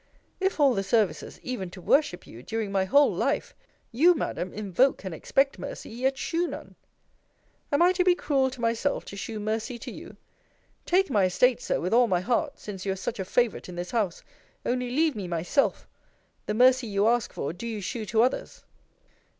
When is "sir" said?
11.61-11.79